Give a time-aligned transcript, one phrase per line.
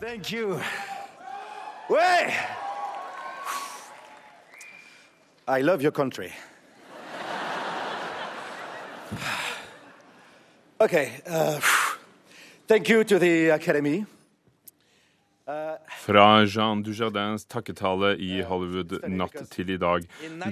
[0.00, 0.60] Thank you.
[1.88, 2.34] Way!
[5.46, 6.32] I love your country.
[10.80, 11.60] okay, uh,
[12.66, 14.06] thank you to the Academy.
[15.44, 20.06] Fra Jean Dujardins takketale i Hollywood natt til i dag.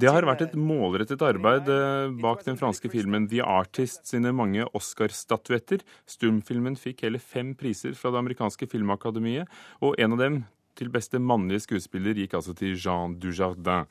[0.00, 4.64] Det har vært et målrettet arbeid eh, bak den franske filmen The Artist sine mange
[4.72, 5.84] Oscar-statuetter.
[6.08, 9.50] Stumfilmen fikk hele fem priser fra det amerikanske filmakademiet,
[9.84, 10.40] og en av dem
[10.78, 13.88] til beste mannlige skuespiller gikk altså til Jean Dujardin.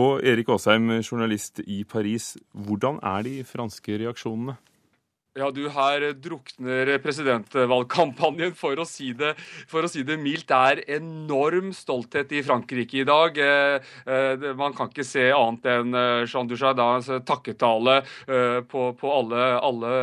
[0.00, 4.56] Og Erik Aasheim, journalist i Paris, hvordan er de franske reaksjonene?
[5.38, 9.36] Ja, du, her drukner presidentvalgkampanjen, for å, si det,
[9.70, 10.48] for å si det mildt.
[10.50, 13.38] Det er enorm stolthet i Frankrike i dag.
[13.38, 18.00] Eh, eh, man kan ikke se annet enn eh, Jean Dujardins takketale
[18.66, 19.94] på, på alle, alle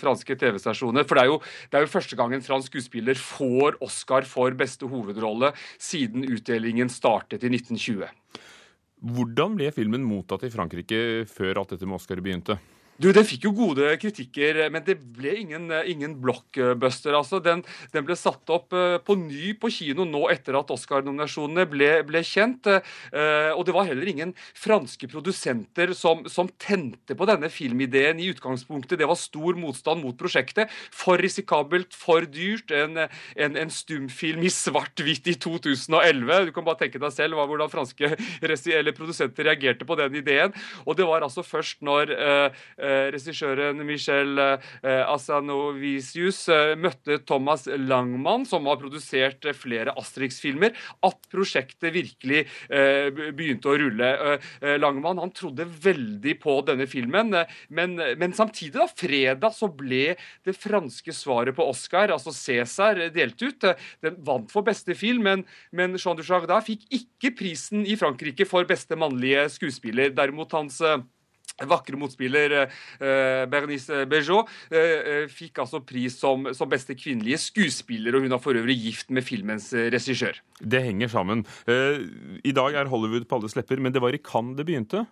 [0.00, 1.04] franske TV-stasjoner.
[1.04, 4.56] For det er, jo, det er, jo, første gang en fransk skuespiller får Oscar for
[4.56, 8.08] beste hovedrolle siden utdelingen startet i 1920.
[9.12, 12.56] Hvordan ble filmen mottatt i Frankrike før alt dette med Oscar begynte?
[13.02, 17.16] Du, Den fikk jo gode kritikker, men det ble ingen, ingen blockbuster.
[17.18, 17.40] altså.
[17.42, 17.64] Den,
[17.94, 22.22] den, ble satt opp uh, på ny på kino nå etter at Oscar-nominasjonene ble, ble,
[22.26, 22.68] kjent.
[23.10, 28.28] Uh, og det var heller ingen franske produsenter som, som, tente på denne filmideen i
[28.30, 29.00] utgangspunktet.
[29.00, 30.70] Det var stor motstand mot prosjektet.
[30.94, 32.70] For risikabelt, for dyrt.
[32.70, 36.50] En, en, en stumfilm i svart-hvitt i 2011.
[36.50, 38.14] Du kan bare tenke deg selv hvordan franske
[38.98, 40.54] produsenter reagerte på den ideen.
[40.86, 47.66] Og det var altså først når uh, Eh, regissøren Michel eh, Asanovisius eh, møtte Thomas
[47.66, 50.74] Langmann, som har produsert flere Asterix-filmer,
[51.06, 52.44] at prosjektet virkelig
[53.36, 54.08] begynte å rulle.
[54.80, 57.34] Langmann han trodde veldig på denne filmen,
[57.72, 63.42] men, men samtidig, da, fredag, så ble det franske svaret på Oscar, altså Cæsar, delt
[63.42, 63.66] ut.
[64.04, 68.68] Den vant for beste film, men, men Jean Dujardin fikk ikke prisen i Frankrike for
[68.68, 70.12] beste mannlige skuespiller.
[70.16, 70.80] Derimot hans
[71.70, 78.16] vakre motspiller eh, Bernice Bejo eh, eh, fikk altså pris som, som, beste kvinnelige skuespiller,
[78.16, 80.38] og hun er for øvrig gift med filmens regissør.
[80.58, 81.42] Det henger sammen.
[81.68, 85.04] I dag er Hollywood på alles lepper, men det var i Cannes det begynte?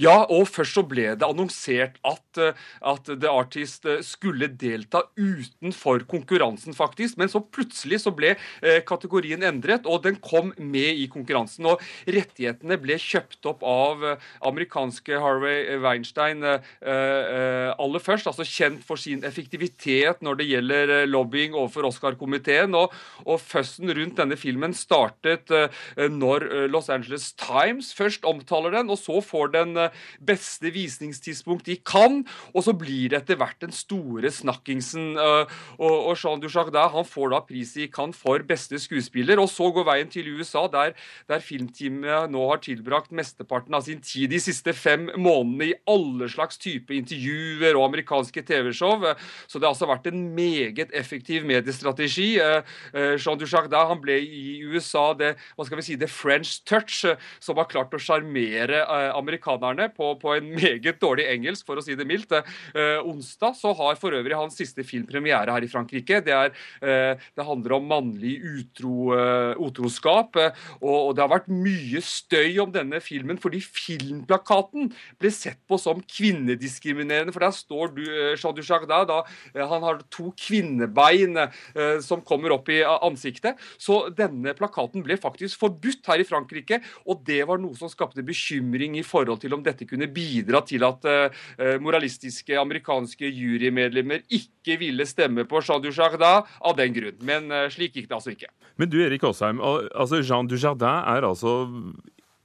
[0.00, 2.58] Ja, og først så ble det annonsert at, eh,
[2.92, 7.18] at, The Artist eh, skulle delta utenfor konkurransen, faktisk.
[7.20, 11.68] Men så plutselig så ble eh, kategorien endret, og den kom med i konkurransen.
[11.70, 14.04] Og rettighetene ble kjøpt opp av
[14.46, 18.28] amerikanske Harvey Weinstein aller først.
[18.30, 22.74] Altså kjent for sin effektivitet når det gjelder lobbying overfor Oscar-komiteen.
[22.78, 22.94] Og,
[23.26, 25.50] og førsten rundt denne filmen startet
[25.96, 31.68] når Los Angeles Times først omtaler den, og så får den den eh, beste visningstidspunkt
[31.68, 32.20] de kan,
[32.54, 35.14] og så blir det etter hvert den store snakkingsen.
[35.20, 39.70] Eh, og Jean Dujardin han får da pris i Cannes for beste skuespiller, og så
[39.74, 40.94] går veien til USA, der,
[41.30, 46.28] der filmteamet nå har tilbrakt mesteparten av sin tid de siste fem månedene i alle
[46.30, 49.06] slags type intervjuer og amerikanske TV-show.
[49.46, 52.32] Så det har altså vært en meget effektiv mediestrategi.
[52.40, 57.02] Eh, Jean Dujardin han ble i USA det hva skal vi si, the French touch,
[57.42, 58.82] som har klart å sjarmere
[59.14, 62.32] amerikanerne amerikanerne på, på, en meget dårlig engelsk, for å si det mildt.
[62.32, 66.20] Eh, onsdag så har for øvrig hans siste filmpremiere her i Frankrike.
[66.24, 70.36] Det, er, eh, det handler om mannlig utro, eh, utroskap.
[70.80, 75.78] Og, og, det har vært mye støy om denne filmen fordi filmplakaten ble sett på
[75.80, 77.34] som kvinnediskriminerende.
[77.34, 79.22] For der står du, eh, Jean Dujardin, da,
[79.54, 83.58] eh, han har to kvinnebein eh, som kommer opp i ansiktet.
[83.78, 88.24] Så denne plakaten ble faktisk forbudt her i Frankrike, og det var noe som skapte
[88.26, 91.42] bekymring i forhold til om dette kunne bidra til at uh,
[91.82, 97.18] moralistiske amerikanske jurymedlemmer ikke ville stemme på Jean Dujardin av den grunn.
[97.26, 98.50] Men uh, slik gikk det altså ikke.
[98.80, 101.54] Men du Erik Aasheim, altså Jean Dujardin er altså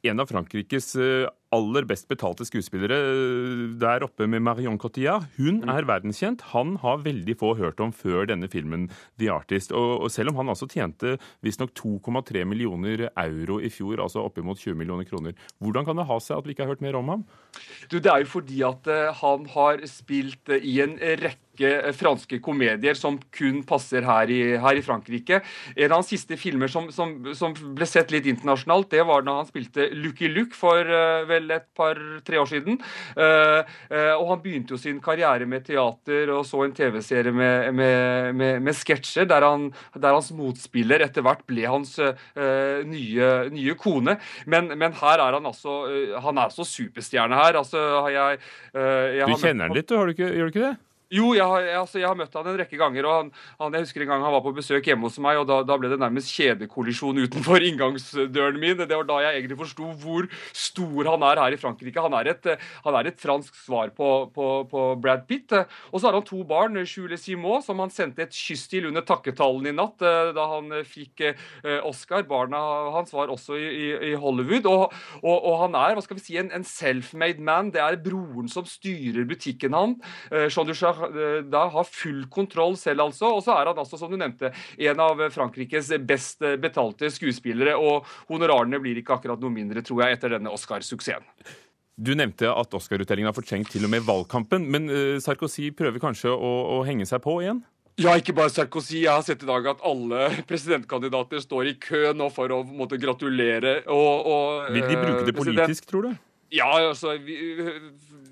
[0.06, 0.94] en av Frankrikes
[1.56, 2.98] aller best betalte skuespillere
[3.82, 5.28] der oppe med Marion Cotillard.
[5.38, 5.72] Hun mm.
[5.72, 6.44] er verdenskjent.
[6.54, 8.90] Han har veldig få hørt om før denne filmen
[9.22, 9.74] The Artist.
[9.76, 14.62] Og, og selv om han altså tjente visstnok 2,3 millioner euro i fjor, altså oppimot
[14.62, 17.13] 20 millioner kroner, hvordan kan det ha seg at vi ikke har hørt mer om
[17.13, 17.25] ham?
[17.90, 21.44] Du, Det er jo fordi at uh, han har spilt uh, i en rekke
[21.96, 25.42] franske komedier som kun passer her i, her i, Frankrike.
[25.75, 29.40] En av hans siste filmer som, som, som, ble sett litt internasjonalt, det var da
[29.40, 32.80] han spilte Lucky Luke for uh, vel et par-tre år siden.
[33.18, 33.62] Uh,
[33.92, 38.31] uh, og han begynte jo sin karriere med teater og så en TV-serie med, med,
[38.38, 39.46] med, med sketsjer, der,
[39.96, 41.96] der, hans motspiller etter hvert ble hans
[42.86, 44.18] nye, nye, kone.
[44.50, 45.74] Men, men, her er han altså
[46.24, 47.58] Han er altså superstjerne her.
[47.60, 47.81] Altså,
[48.13, 48.40] jeg,
[48.74, 50.75] jeg du kjenner han litt, du, har du ikke, gjør du ikke det?
[51.15, 53.07] Jo, jeg har, jeg, altså, jeg har, møtt han en rekke ganger.
[53.07, 53.29] og han,
[53.62, 55.77] han, Jeg husker en gang han var på besøk hjemme hos meg, og da, da
[55.79, 58.81] ble det nærmest kjedekollisjon utenfor inngangsdøren min.
[58.81, 62.03] Det var da jeg egentlig forsto hvor stor han er her i Frankrike.
[62.03, 62.50] Han er et,
[62.83, 65.56] han er et fransk svar på, på, på, Brad Pitt.
[65.91, 69.06] Og så har han to barn, Jules Simot, som han sendte et kyss til under
[69.06, 72.25] takketallen i natt eh, da han fikk eh, Oscar.
[72.27, 72.59] Barna
[72.97, 74.67] hans var også i, i, i Hollywood.
[74.67, 77.71] Og, og, og, han er hva skal vi si, en, en self-made man.
[77.75, 79.97] Det er broren som styrer butikken han.
[80.33, 81.05] Eh, Jean Duchard Eh,
[81.52, 83.34] da har full kontroll selv, altså.
[83.36, 84.52] Og så er han altså, som du nevnte,
[84.90, 87.75] en av Frankrikes best betalte skuespillere.
[87.78, 91.28] Og honorarene blir ikke akkurat noe mindre, tror jeg, etter denne Oscar-suksessen.
[91.96, 94.68] Du nevnte at Oscar-utdelingen har fortrengt til og med valgkampen.
[94.72, 97.63] Men uh, Sarkozy prøver kanskje å, å henge seg på igjen?
[97.96, 99.06] Ja, ikke bare Sarkozy.
[99.06, 103.00] Jeg har sett i dag at alle presidentkandidater står i kø nå for å måtte
[103.00, 103.78] gratulere.
[103.88, 106.18] Og, og, Vil de bruke det eh, politisk, tror du?
[106.56, 107.18] Ja, altså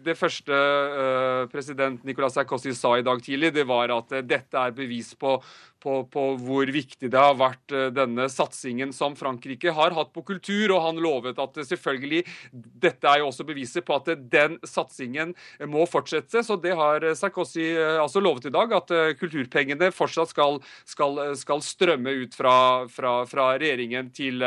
[0.03, 4.59] Det første uh, president Nicolas Sarkozy sa i dag tidlig, det var at uh, dette
[4.59, 5.37] er bevis på
[5.83, 10.23] på, på, hvor viktig det har vært uh, denne satsingen som Frankrike har hatt på
[10.25, 10.75] kultur.
[10.75, 12.23] Og han lovet at selvfølgelig
[12.53, 15.33] Dette er jo også beviset på at den satsingen
[15.69, 16.43] må fortsette.
[16.45, 21.19] Så det har Sarkozy uh, altså lovet i dag, at eh, kulturpengene fortsatt skal, skal,
[21.39, 22.55] skal strømme ut fra,
[22.91, 24.43] fra, fra regjeringen til,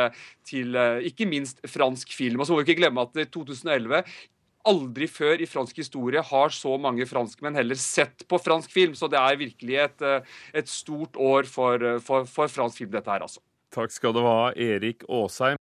[0.47, 2.41] til, ikke minst fransk film.
[2.41, 4.03] Og så må vi ikke glemme at 2011
[4.67, 8.97] aldri før i fransk historie har så mange franskmenn heller sett på fransk film.
[8.99, 12.91] Så det er virkelig et, eh, et stort år for, eh, for, for fransk film,
[12.95, 13.43] dette her, altså.
[13.77, 15.55] Takk skal du ha, Erik Aasheim.